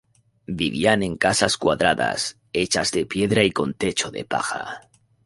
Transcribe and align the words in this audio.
Vivían 0.47 1.03
en 1.03 1.15
casas 1.15 1.57
cuadradas, 1.57 2.39
hechas 2.53 2.89
de 2.91 3.05
piedra 3.05 3.43
y 3.43 3.51
con 3.51 3.75
techo 3.75 4.09
de 4.09 4.25
paja. 4.25 4.89